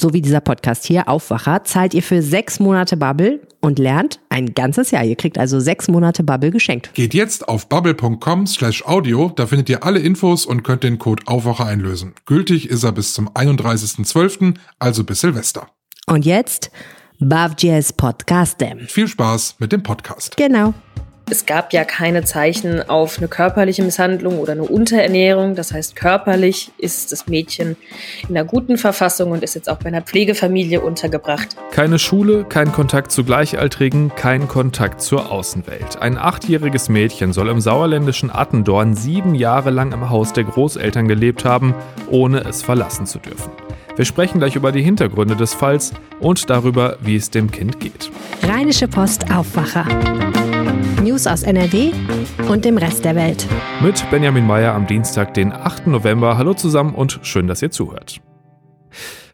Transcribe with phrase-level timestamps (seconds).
[0.00, 4.54] so wie dieser Podcast hier, Aufwacher, zahlt ihr für sechs Monate Bubble und lernt ein
[4.54, 5.04] ganzes Jahr.
[5.04, 6.94] Ihr kriegt also sechs Monate Bubble geschenkt.
[6.94, 11.24] Geht jetzt auf bubble.com slash audio, da findet ihr alle Infos und könnt den Code
[11.26, 12.14] Aufwacher einlösen.
[12.26, 15.68] Gültig ist er bis zum 31.12., also bis Silvester.
[16.06, 16.70] Und jetzt
[17.20, 18.64] Bavjes Podcast.
[18.86, 20.36] Viel Spaß mit dem Podcast.
[20.36, 20.72] Genau.
[21.30, 25.54] Es gab ja keine Zeichen auf eine körperliche Misshandlung oder eine Unterernährung.
[25.54, 27.76] Das heißt, körperlich ist das Mädchen
[28.28, 31.48] in einer guten Verfassung und ist jetzt auch bei einer Pflegefamilie untergebracht.
[31.70, 36.00] Keine Schule, kein Kontakt zu Gleichaltrigen, kein Kontakt zur Außenwelt.
[36.00, 41.44] Ein achtjähriges Mädchen soll im sauerländischen Attendorn sieben Jahre lang im Haus der Großeltern gelebt
[41.44, 41.74] haben,
[42.10, 43.50] ohne es verlassen zu dürfen.
[43.96, 48.10] Wir sprechen gleich über die Hintergründe des Falls und darüber, wie es dem Kind geht.
[48.44, 49.84] Rheinische Post Aufwacher.
[51.02, 51.92] News aus NRW
[52.48, 53.46] und dem Rest der Welt.
[53.82, 55.86] Mit Benjamin Meyer am Dienstag, den 8.
[55.86, 56.36] November.
[56.36, 58.20] Hallo zusammen und schön, dass ihr zuhört.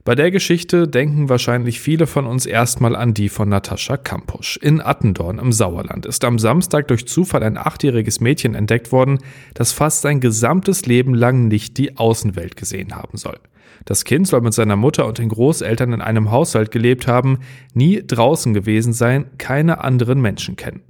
[0.05, 4.59] Bei der Geschichte denken wahrscheinlich viele von uns erstmal an die von Natascha Kampusch.
[4.59, 9.19] In Attendorn im Sauerland ist am Samstag durch Zufall ein achtjähriges Mädchen entdeckt worden,
[9.55, 13.39] das fast sein gesamtes Leben lang nicht die Außenwelt gesehen haben soll.
[13.87, 17.41] Das Kind soll mit seiner Mutter und den Großeltern in einem Haushalt gelebt haben,
[17.73, 20.83] nie draußen gewesen sein, keine anderen Menschen kennen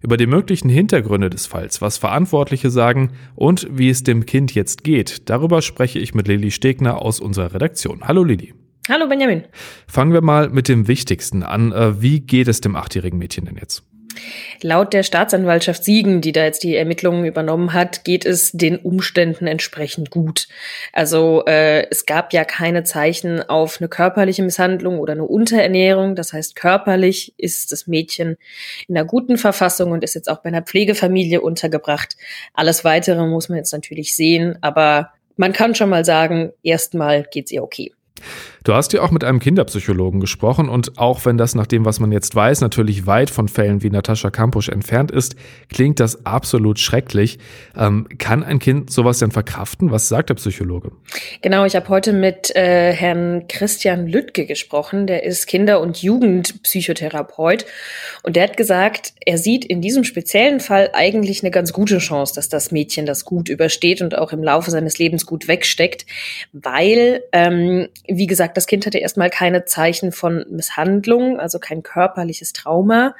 [0.00, 4.84] über die möglichen Hintergründe des Falls, was Verantwortliche sagen und wie es dem Kind jetzt
[4.84, 5.28] geht.
[5.30, 8.02] Darüber spreche ich mit Lilly Stegner aus unserer Redaktion.
[8.02, 8.54] Hallo Lilly.
[8.88, 9.44] Hallo Benjamin.
[9.86, 11.70] Fangen wir mal mit dem Wichtigsten an.
[11.72, 13.84] Äh, wie geht es dem achtjährigen Mädchen denn jetzt?
[14.60, 19.46] Laut der Staatsanwaltschaft Siegen, die da jetzt die Ermittlungen übernommen hat, geht es den Umständen
[19.46, 20.48] entsprechend gut.
[20.92, 26.14] Also äh, es gab ja keine Zeichen auf eine körperliche Misshandlung oder eine Unterernährung.
[26.14, 28.36] Das heißt, körperlich ist das Mädchen
[28.88, 32.16] in einer guten Verfassung und ist jetzt auch bei einer Pflegefamilie untergebracht.
[32.54, 37.50] Alles Weitere muss man jetzt natürlich sehen, aber man kann schon mal sagen, erstmal geht's
[37.50, 37.92] ihr okay.
[38.64, 41.98] Du hast ja auch mit einem Kinderpsychologen gesprochen und auch wenn das nach dem, was
[41.98, 45.34] man jetzt weiß, natürlich weit von Fällen wie Natascha Kampusch entfernt ist,
[45.68, 47.38] klingt das absolut schrecklich.
[47.76, 49.90] Ähm, kann ein Kind sowas denn verkraften?
[49.90, 50.92] Was sagt der Psychologe?
[51.40, 55.08] Genau, ich habe heute mit äh, Herrn Christian Lüttke gesprochen.
[55.08, 57.66] Der ist Kinder- und Jugendpsychotherapeut
[58.22, 62.34] und der hat gesagt, er sieht in diesem speziellen Fall eigentlich eine ganz gute Chance,
[62.36, 66.06] dass das Mädchen das gut übersteht und auch im Laufe seines Lebens gut wegsteckt,
[66.52, 71.82] weil, ähm, wie gesagt, gesagt, das Kind hatte erstmal keine Zeichen von Misshandlung, also kein
[71.82, 73.14] körperliches Trauma.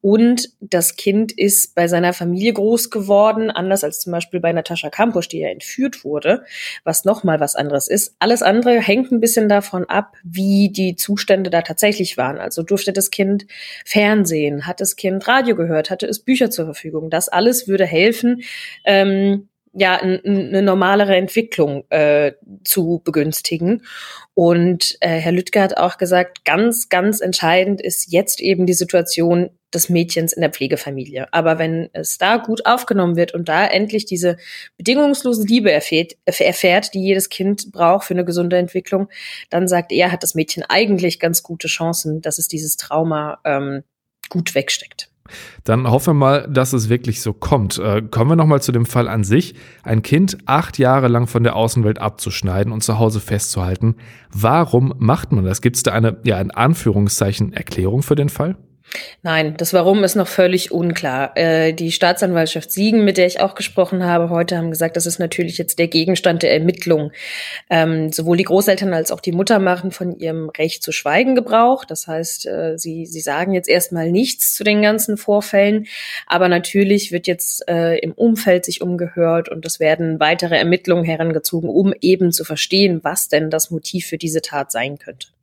[0.00, 4.90] Und das Kind ist bei seiner Familie groß geworden, anders als zum Beispiel bei Natascha
[4.90, 6.44] Kampusch, die ja entführt wurde,
[6.84, 8.14] was nochmal was anderes ist.
[8.18, 12.38] Alles andere hängt ein bisschen davon ab, wie die Zustände da tatsächlich waren.
[12.38, 13.46] Also durfte das Kind
[13.84, 17.10] Fernsehen, hat das Kind Radio gehört, hatte es Bücher zur Verfügung.
[17.10, 18.42] Das alles würde helfen,
[18.84, 22.32] ähm, ja eine normalere Entwicklung äh,
[22.64, 23.82] zu begünstigen.
[24.34, 29.50] Und äh, Herr Lüttke hat auch gesagt, ganz, ganz entscheidend ist jetzt eben die Situation
[29.74, 31.32] des Mädchens in der Pflegefamilie.
[31.32, 34.36] Aber wenn es da gut aufgenommen wird und da endlich diese
[34.76, 39.08] bedingungslose Liebe erfährt, erfährt, die jedes Kind braucht für eine gesunde Entwicklung,
[39.50, 43.82] dann sagt er, hat das Mädchen eigentlich ganz gute Chancen, dass es dieses Trauma ähm,
[44.28, 45.10] gut wegsteckt.
[45.64, 47.78] Dann hoffen wir mal, dass es wirklich so kommt.
[47.78, 49.54] Äh, kommen wir nochmal zu dem Fall an sich.
[49.82, 53.96] Ein Kind acht Jahre lang von der Außenwelt abzuschneiden und zu Hause festzuhalten.
[54.30, 55.62] Warum macht man das?
[55.62, 58.56] Gibt es da eine, ja, in Anführungszeichen, Erklärung für den Fall?
[59.22, 61.36] Nein, das Warum ist noch völlig unklar.
[61.36, 65.18] Äh, die Staatsanwaltschaft Siegen, mit der ich auch gesprochen habe, heute haben gesagt, das ist
[65.18, 67.10] natürlich jetzt der Gegenstand der Ermittlung.
[67.70, 71.84] Ähm, sowohl die Großeltern als auch die Mutter machen von ihrem Recht zu schweigen Gebrauch.
[71.84, 75.86] Das heißt, äh, sie, sie sagen jetzt erstmal nichts zu den ganzen Vorfällen.
[76.26, 81.68] Aber natürlich wird jetzt äh, im Umfeld sich umgehört und es werden weitere Ermittlungen herangezogen,
[81.68, 85.33] um eben zu verstehen, was denn das Motiv für diese Tat sein könnte.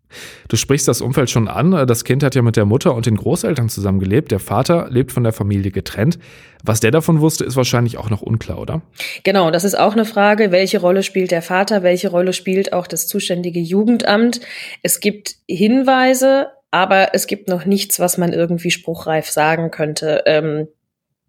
[0.48, 1.72] Du sprichst das Umfeld schon an.
[1.88, 4.32] Das Kind hat ja mit der Mutter und den Großeltern zusammengelebt.
[4.32, 6.20] Der Vater lebt von der Familie getrennt.
[6.64, 8.82] Was der davon wusste, ist wahrscheinlich auch noch unklar, oder?
[9.24, 10.52] Genau, das ist auch eine Frage.
[10.52, 11.84] Welche Rolle spielt der Vater?
[11.84, 14.42] Welche Rolle spielt auch das zuständige Jugendamt?
[14.84, 20.24] Es gibt Hinweise, aber es gibt noch nichts, was man irgendwie spruchreif sagen könnte.
[20.26, 20.68] Ähm,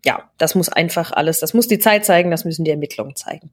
[0.04, 3.50] ja, das muss einfach alles, das muss die Zeit zeigen, das müssen die Ermittlungen zeigen.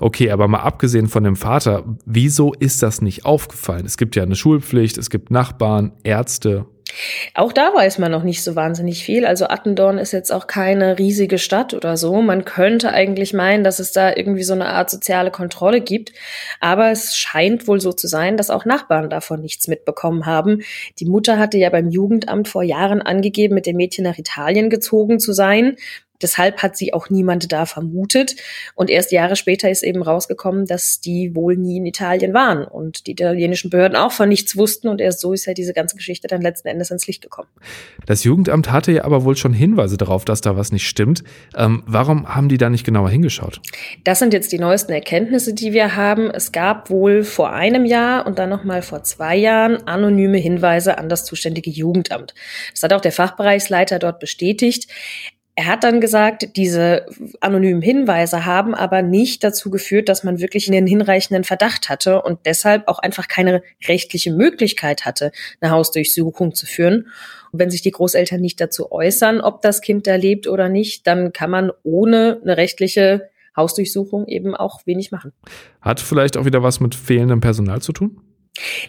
[0.00, 3.86] Okay, aber mal abgesehen von dem Vater, wieso ist das nicht aufgefallen?
[3.86, 6.66] Es gibt ja eine Schulpflicht, es gibt Nachbarn, Ärzte.
[7.34, 9.26] Auch da weiß man noch nicht so wahnsinnig viel.
[9.26, 12.22] Also Attendorn ist jetzt auch keine riesige Stadt oder so.
[12.22, 16.12] Man könnte eigentlich meinen, dass es da irgendwie so eine Art soziale Kontrolle gibt.
[16.60, 20.62] Aber es scheint wohl so zu sein, dass auch Nachbarn davon nichts mitbekommen haben.
[20.98, 25.20] Die Mutter hatte ja beim Jugendamt vor Jahren angegeben, mit dem Mädchen nach Italien gezogen
[25.20, 25.76] zu sein.
[26.22, 28.36] Deshalb hat sie auch niemand da vermutet.
[28.74, 33.06] Und erst Jahre später ist eben rausgekommen, dass die wohl nie in Italien waren und
[33.06, 34.88] die italienischen Behörden auch von nichts wussten.
[34.88, 37.48] Und erst so ist ja diese ganze Geschichte dann letzten Endes ans Licht gekommen.
[38.06, 41.22] Das Jugendamt hatte ja aber wohl schon Hinweise darauf, dass da was nicht stimmt.
[41.56, 43.60] Ähm, warum haben die da nicht genauer hingeschaut?
[44.04, 46.30] Das sind jetzt die neuesten Erkenntnisse, die wir haben.
[46.30, 51.08] Es gab wohl vor einem Jahr und dann nochmal vor zwei Jahren anonyme Hinweise an
[51.08, 52.34] das zuständige Jugendamt.
[52.72, 54.88] Das hat auch der Fachbereichsleiter dort bestätigt.
[55.58, 57.06] Er hat dann gesagt, diese
[57.40, 62.38] anonymen Hinweise haben aber nicht dazu geführt, dass man wirklich einen hinreichenden Verdacht hatte und
[62.46, 67.08] deshalb auch einfach keine rechtliche Möglichkeit hatte, eine Hausdurchsuchung zu führen.
[67.50, 71.08] Und wenn sich die Großeltern nicht dazu äußern, ob das Kind da lebt oder nicht,
[71.08, 75.32] dann kann man ohne eine rechtliche Hausdurchsuchung eben auch wenig machen.
[75.80, 78.20] Hat vielleicht auch wieder was mit fehlendem Personal zu tun?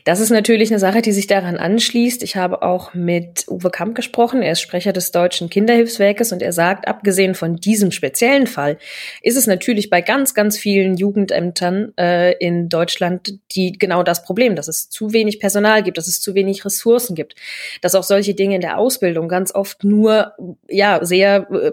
[0.03, 2.23] Das ist natürlich eine Sache, die sich daran anschließt.
[2.23, 4.41] Ich habe auch mit Uwe Kamp gesprochen.
[4.41, 8.77] Er ist Sprecher des Deutschen Kinderhilfswerkes und er sagt, abgesehen von diesem speziellen Fall,
[9.21, 14.55] ist es natürlich bei ganz, ganz vielen Jugendämtern äh, in Deutschland die genau das Problem,
[14.55, 17.35] dass es zu wenig Personal gibt, dass es zu wenig Ressourcen gibt,
[17.81, 20.33] dass auch solche Dinge in der Ausbildung ganz oft nur
[20.67, 21.71] ja sehr äh,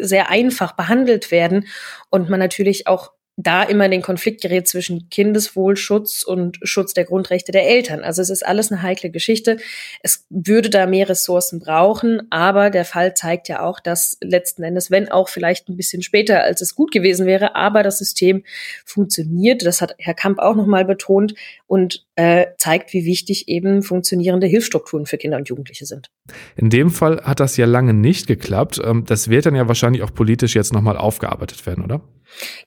[0.00, 1.66] sehr einfach behandelt werden
[2.08, 7.04] und man natürlich auch da immer in den Konflikt gerät zwischen Kindeswohlschutz und Schutz der
[7.04, 8.02] Grundrechte der Eltern.
[8.02, 9.58] Also es ist alles eine heikle Geschichte.
[10.02, 14.90] Es würde da mehr Ressourcen brauchen, aber der Fall zeigt ja auch, dass letzten Endes,
[14.90, 18.44] wenn auch vielleicht ein bisschen später, als es gut gewesen wäre, aber das System
[18.84, 19.64] funktioniert.
[19.64, 21.34] Das hat Herr Kamp auch nochmal betont
[21.66, 26.10] und äh, zeigt, wie wichtig eben funktionierende Hilfsstrukturen für Kinder und Jugendliche sind.
[26.54, 28.78] In dem Fall hat das ja lange nicht geklappt.
[28.84, 32.02] Ähm, das wird dann ja wahrscheinlich auch politisch jetzt nochmal aufgearbeitet werden, oder?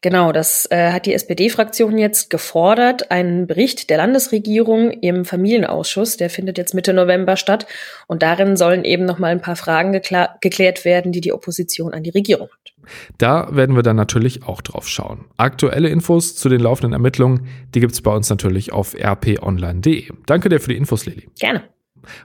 [0.02, 3.12] Genau, das äh, hat die SPD-Fraktion jetzt gefordert.
[3.12, 7.68] Einen Bericht der Landesregierung im Familienausschuss, der findet jetzt Mitte November statt.
[8.08, 12.02] Und darin sollen eben noch mal ein paar Fragen geklärt werden, die die Opposition an
[12.02, 12.73] die Regierung hat.
[13.18, 15.26] Da werden wir dann natürlich auch drauf schauen.
[15.38, 20.10] Aktuelle Infos zu den laufenden Ermittlungen, die gibt's bei uns natürlich auf rponline.de.
[20.26, 21.28] Danke dir für die Infos, Lili.
[21.40, 21.64] Gerne.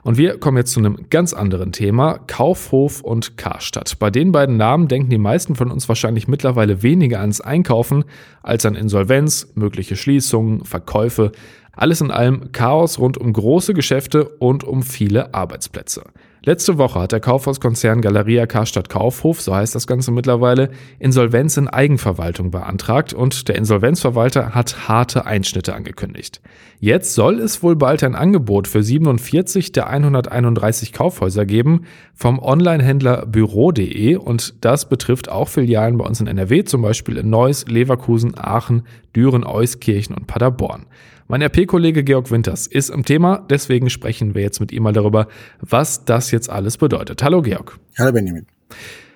[0.03, 3.97] Und wir kommen jetzt zu einem ganz anderen Thema, Kaufhof und Karstadt.
[3.99, 8.03] Bei den beiden Namen denken die meisten von uns wahrscheinlich mittlerweile weniger ans Einkaufen
[8.43, 11.31] als an Insolvenz, mögliche Schließungen, Verkäufe.
[11.71, 16.03] Alles in allem Chaos rund um große Geschäfte und um viele Arbeitsplätze.
[16.49, 21.67] Letzte Woche hat der Kaufhauskonzern Galeria Karstadt Kaufhof, so heißt das Ganze mittlerweile, Insolvenz in
[21.67, 26.41] Eigenverwaltung beantragt und der Insolvenzverwalter hat harte Einschnitte angekündigt.
[26.79, 31.81] Jetzt soll es wohl bald ein Angebot für 47 der 131 Kaufhäuser geben
[32.15, 37.29] vom Onlinehändler Büro.de und das betrifft auch Filialen bei uns in NRW, zum Beispiel in
[37.29, 40.87] Neuss, Leverkusen, Aachen, Düren, Euskirchen und Paderborn.
[41.31, 45.27] Mein RP-Kollege Georg Winters ist im Thema, deswegen sprechen wir jetzt mit ihm mal darüber,
[45.61, 47.21] was das jetzt alles bedeutet.
[47.21, 47.77] Hallo Georg.
[47.99, 48.47] Hallo Benjamin.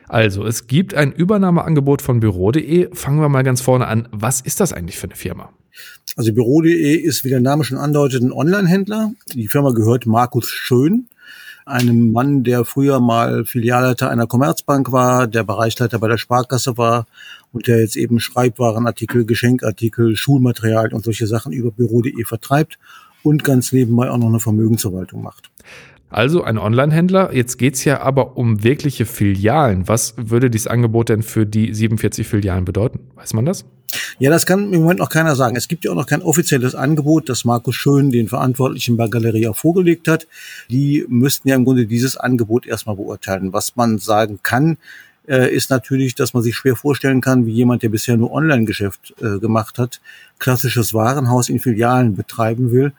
[0.08, 2.94] Also, es gibt ein Übernahmeangebot von Büro.de.
[2.94, 4.08] Fangen wir mal ganz vorne an.
[4.12, 5.50] Was ist das eigentlich für eine Firma?
[6.16, 9.14] Also Büro.de ist, wie der Name schon andeutet, ein Online-Händler.
[9.34, 11.08] Die Firma gehört Markus Schön,
[11.66, 17.08] einem Mann, der früher mal Filialleiter einer Commerzbank war, der Bereichsleiter bei der Sparkasse war
[17.54, 22.78] und der jetzt eben Schreibwarenartikel, Geschenkartikel, Schulmaterial und solche Sachen über Büro.de vertreibt
[23.24, 25.50] und ganz nebenbei auch noch eine Vermögensverwaltung macht.
[26.10, 27.34] Also ein Online-Händler.
[27.34, 29.88] Jetzt geht's ja aber um wirkliche Filialen.
[29.88, 33.00] Was würde dieses Angebot denn für die 47 Filialen bedeuten?
[33.16, 33.66] Weiß man das?
[34.20, 35.56] Ja, das kann im Moment noch keiner sagen.
[35.56, 39.54] Es gibt ja auch noch kein offizielles Angebot, das Markus Schön den Verantwortlichen bei Galeria
[39.54, 40.28] vorgelegt hat.
[40.70, 43.54] Die müssten ja im Grunde dieses Angebot erstmal beurteilen.
[43.54, 44.78] Was man sagen kann,
[45.28, 49.14] äh, ist natürlich, dass man sich schwer vorstellen kann, wie jemand, der bisher nur Online-Geschäft
[49.22, 50.02] äh, gemacht hat,
[50.40, 52.94] klassisches Warenhaus in Filialen betreiben will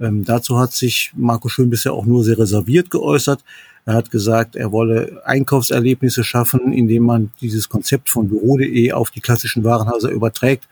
[0.00, 3.42] Ähm, dazu hat sich Marco Schön bisher auch nur sehr reserviert geäußert.
[3.84, 9.20] Er hat gesagt, er wolle Einkaufserlebnisse schaffen, indem man dieses Konzept von Büro.de auf die
[9.20, 10.68] klassischen Warenhäuser überträgt.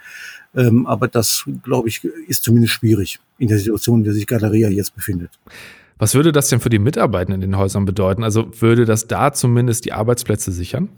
[0.54, 4.68] Ähm, aber das, glaube ich, ist zumindest schwierig in der Situation, in der sich Galeria
[4.68, 5.30] jetzt befindet.
[5.98, 8.22] Was würde das denn für die Mitarbeitenden in den Häusern bedeuten?
[8.22, 10.88] Also würde das da zumindest die Arbeitsplätze sichern?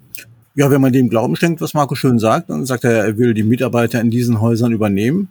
[0.55, 3.33] Ja, wenn man dem Glauben schenkt, was Marco schön sagt, dann sagt er, er will
[3.33, 5.31] die Mitarbeiter in diesen Häusern übernehmen.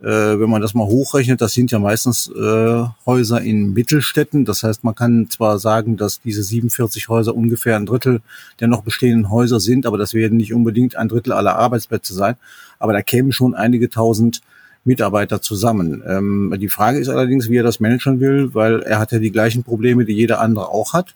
[0.00, 4.44] Äh, wenn man das mal hochrechnet, das sind ja meistens äh, Häuser in Mittelstädten.
[4.44, 8.20] Das heißt, man kann zwar sagen, dass diese 47 Häuser ungefähr ein Drittel
[8.60, 12.36] der noch bestehenden Häuser sind, aber das werden nicht unbedingt ein Drittel aller Arbeitsplätze sein.
[12.78, 14.42] Aber da kämen schon einige tausend
[14.88, 16.02] Mitarbeiter zusammen.
[16.06, 19.30] Ähm, die Frage ist allerdings, wie er das managen will, weil er hat ja die
[19.30, 21.14] gleichen Probleme, die jeder andere auch hat.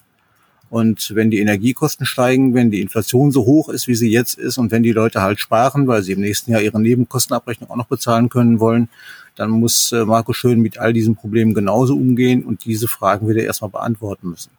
[0.70, 4.56] Und wenn die Energiekosten steigen, wenn die Inflation so hoch ist, wie sie jetzt ist,
[4.56, 7.88] und wenn die Leute halt sparen, weil sie im nächsten Jahr ihre Nebenkostenabrechnung auch noch
[7.88, 8.88] bezahlen können wollen,
[9.36, 13.38] dann muss äh, Marco Schön mit all diesen Problemen genauso umgehen und diese Fragen wird
[13.38, 14.50] er erstmal beantworten müssen.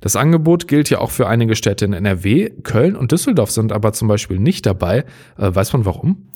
[0.00, 2.50] Das Angebot gilt ja auch für einige Städte in NRW.
[2.62, 5.04] Köln und Düsseldorf sind aber zum Beispiel nicht dabei.
[5.36, 6.28] Äh, weiß man warum?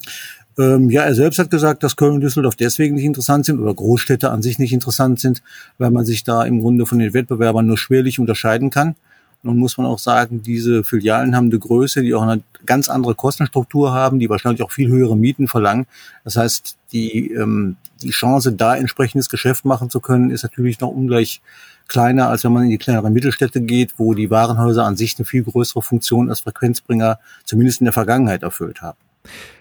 [0.58, 3.74] Ähm, ja, er selbst hat gesagt, dass Köln und Düsseldorf deswegen nicht interessant sind oder
[3.74, 5.42] Großstädte an sich nicht interessant sind,
[5.76, 8.96] weil man sich da im Grunde von den Wettbewerbern nur schwerlich unterscheiden kann.
[9.42, 13.14] Nun muss man auch sagen, diese Filialen haben eine Größe, die auch eine ganz andere
[13.14, 15.86] Kostenstruktur haben, die wahrscheinlich auch viel höhere Mieten verlangen.
[16.24, 20.88] Das heißt, die, ähm, die Chance, da entsprechendes Geschäft machen zu können, ist natürlich noch
[20.88, 21.42] ungleich
[21.86, 25.24] kleiner, als wenn man in die kleineren Mittelstädte geht, wo die Warenhäuser an sich eine
[25.26, 28.98] viel größere Funktion als Frequenzbringer zumindest in der Vergangenheit erfüllt haben.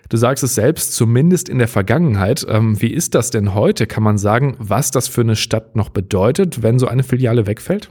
[0.10, 2.46] Du sagst es selbst, zumindest in der Vergangenheit.
[2.48, 3.88] Ähm, wie ist das denn heute?
[3.88, 7.90] Kann man sagen, was das für eine Stadt noch bedeutet, wenn so eine Filiale wegfällt?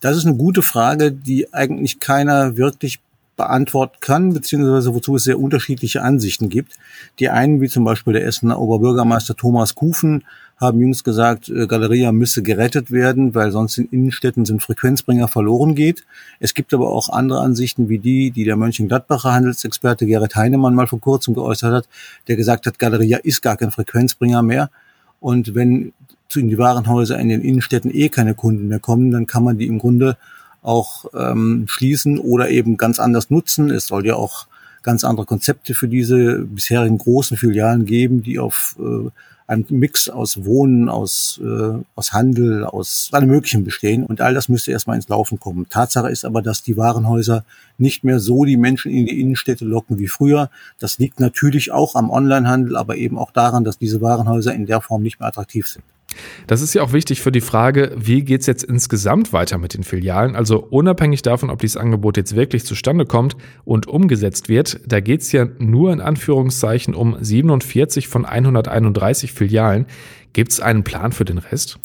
[0.00, 3.00] Das ist eine gute Frage, die eigentlich keiner wirklich
[3.36, 6.74] beantworten kann, beziehungsweise wozu es sehr unterschiedliche Ansichten gibt.
[7.18, 10.24] Die einen, wie zum Beispiel der Essener Oberbürgermeister Thomas Kufen,
[10.60, 15.74] haben jüngst gesagt, äh, Galeria müsse gerettet werden, weil sonst in Innenstädten sind Frequenzbringer verloren
[15.74, 16.04] geht.
[16.38, 20.86] Es gibt aber auch andere Ansichten wie die, die der Mönchengladbacher Handelsexperte Gerrit Heinemann mal
[20.86, 21.88] vor kurzem geäußert hat,
[22.28, 24.70] der gesagt hat, Galeria ist gar kein Frequenzbringer mehr.
[25.18, 25.92] Und wenn
[26.36, 29.66] in die Warenhäuser in den Innenstädten eh keine Kunden mehr kommen, dann kann man die
[29.66, 30.16] im Grunde
[30.62, 33.70] auch ähm, schließen oder eben ganz anders nutzen.
[33.70, 34.46] Es soll ja auch
[34.82, 39.10] ganz andere Konzepte für diese bisherigen großen Filialen geben, die auf äh,
[39.50, 44.04] einem Mix aus Wohnen, aus, äh, aus Handel, aus allem Möglichen bestehen.
[44.04, 45.68] Und all das müsste erstmal ins Laufen kommen.
[45.68, 47.44] Tatsache ist aber, dass die Warenhäuser
[47.76, 50.50] nicht mehr so die Menschen in die Innenstädte locken wie früher.
[50.78, 54.80] Das liegt natürlich auch am Onlinehandel, aber eben auch daran, dass diese Warenhäuser in der
[54.80, 55.84] Form nicht mehr attraktiv sind.
[56.46, 59.74] Das ist ja auch wichtig für die Frage, wie geht es jetzt insgesamt weiter mit
[59.74, 60.34] den Filialen?
[60.36, 65.22] Also unabhängig davon, ob dieses Angebot jetzt wirklich zustande kommt und umgesetzt wird, da geht
[65.22, 69.86] es ja nur in Anführungszeichen um 47 von 131 Filialen.
[70.32, 71.78] Gibt es einen Plan für den Rest?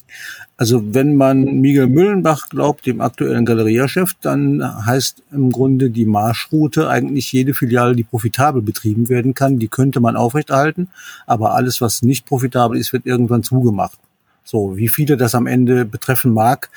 [0.58, 6.88] Also wenn man Miguel Müllenbach glaubt, dem aktuellen Galeriechef, dann heißt im Grunde die Marschroute
[6.88, 10.88] eigentlich jede Filiale, die profitabel betrieben werden kann, die könnte man aufrechterhalten.
[11.25, 14.00] Aber alles, was nicht profitabel ist, wird irgendwann zugemacht.
[14.45, 16.69] So, wie viele das am Ende betreffen mag,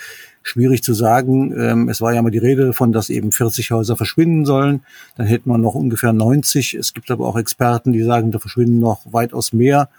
[0.43, 1.55] schwierig zu sagen.
[1.57, 4.81] Ähm, es war ja mal die Rede davon, dass eben 40 Häuser verschwinden sollen.
[5.17, 6.75] Dann hätten wir noch ungefähr 90.
[6.75, 9.91] Es gibt aber auch Experten, die sagen, da verschwinden noch weitaus mehr.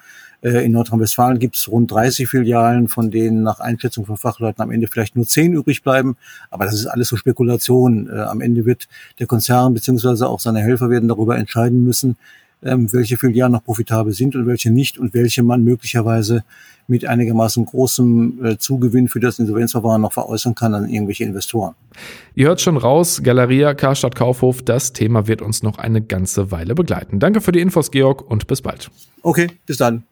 [0.41, 4.71] Äh, in Nordrhein-Westfalen gibt es rund 30 Filialen, von denen nach Einschätzung von Fachleuten am
[4.71, 6.17] Ende vielleicht nur 10 übrig bleiben.
[6.49, 8.09] Aber das ist alles so Spekulation.
[8.09, 8.88] Äh, am Ende wird
[9.19, 12.17] der Konzern beziehungsweise auch seine Helfer werden darüber entscheiden müssen,
[12.63, 16.43] ähm, welche Filialen noch profitabel sind und welche nicht und welche man möglicherweise
[16.87, 21.75] mit einigermaßen großem äh, Zugewinn für das Insolvenzverfahren noch veräußern kann an irgendwelche Investoren.
[22.35, 26.75] Ihr hört schon raus, Galeria, Karstadt Kaufhof, das Thema wird uns noch eine ganze Weile
[26.75, 27.19] begleiten.
[27.19, 28.89] Danke für die Infos, Georg, und bis bald.
[29.21, 30.03] Okay, bis dann.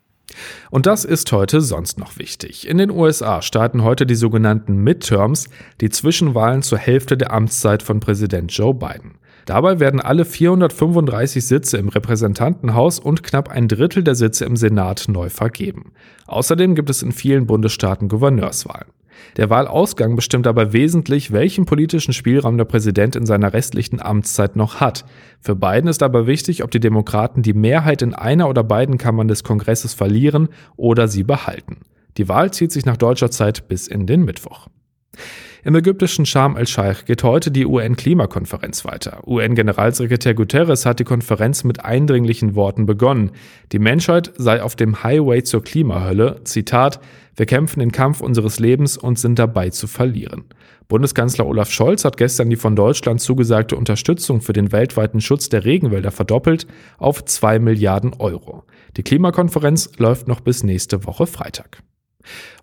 [0.69, 2.67] Und das ist heute sonst noch wichtig.
[2.67, 5.49] In den USA starten heute die sogenannten Midterms,
[5.79, 9.15] die Zwischenwahlen zur Hälfte der Amtszeit von Präsident Joe Biden.
[9.47, 15.05] Dabei werden alle 435 Sitze im Repräsentantenhaus und knapp ein Drittel der Sitze im Senat
[15.07, 15.93] neu vergeben.
[16.27, 18.91] Außerdem gibt es in vielen Bundesstaaten Gouverneurswahlen.
[19.37, 24.81] Der Wahlausgang bestimmt dabei wesentlich, welchen politischen Spielraum der Präsident in seiner restlichen Amtszeit noch
[24.81, 25.05] hat.
[25.39, 29.29] Für Biden ist aber wichtig, ob die Demokraten die Mehrheit in einer oder beiden Kammern
[29.29, 31.77] des Kongresses verlieren oder sie behalten.
[32.17, 34.67] Die Wahl zieht sich nach deutscher Zeit bis in den Mittwoch.
[35.67, 39.27] Im ägyptischen Sharm el-Sheikh geht heute die UN-Klimakonferenz weiter.
[39.27, 43.31] UN-Generalsekretär Guterres hat die Konferenz mit eindringlichen Worten begonnen.
[43.73, 46.39] Die Menschheit sei auf dem Highway zur Klimahölle.
[46.45, 47.01] Zitat,
[47.35, 50.45] wir kämpfen den Kampf unseres Lebens und sind dabei zu verlieren.
[50.87, 55.65] Bundeskanzler Olaf Scholz hat gestern die von Deutschland zugesagte Unterstützung für den weltweiten Schutz der
[55.65, 56.65] Regenwälder verdoppelt
[56.97, 58.63] auf zwei Milliarden Euro.
[58.95, 61.83] Die Klimakonferenz läuft noch bis nächste Woche Freitag.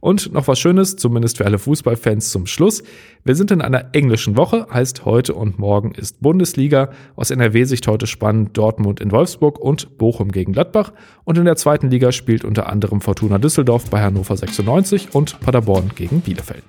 [0.01, 2.83] Und noch was Schönes, zumindest für alle Fußballfans zum Schluss.
[3.25, 6.91] Wir sind in einer englischen Woche, heißt heute und morgen ist Bundesliga.
[7.17, 10.93] Aus NRW-Sicht heute spannend Dortmund in Wolfsburg und Bochum gegen Gladbach.
[11.25, 15.91] Und in der zweiten Liga spielt unter anderem Fortuna Düsseldorf bei Hannover 96 und Paderborn
[15.95, 16.65] gegen Bielefeld.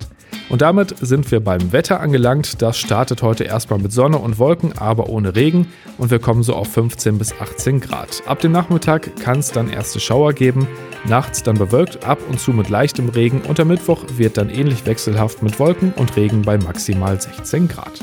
[0.48, 2.62] Und damit sind wir beim Wetter angelangt.
[2.62, 5.66] Das startet heute erstmal mit Sonne und Wolken, aber ohne Regen.
[5.98, 8.22] Und wir kommen so auf 15 bis 18 Grad.
[8.26, 10.68] Ab dem Nachmittag kann es dann erste Schauer geben.
[11.04, 13.40] Nachts dann bewölkt, ab und zu mit leichtem Regen.
[13.42, 18.00] Und der Mittwoch wird dann ähnlich wechselhaft mit Wolken und Regen bei maximal 16 Grad.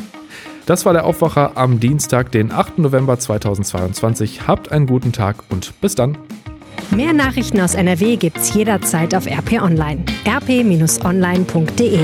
[0.66, 2.80] Das war der Aufwacher am Dienstag, den 8.
[2.80, 4.48] November 2022.
[4.48, 6.18] Habt einen guten Tag und bis dann.
[6.92, 10.04] Mehr Nachrichten aus NRW gibt's jederzeit auf RP Online.
[10.28, 12.00] rp-online.de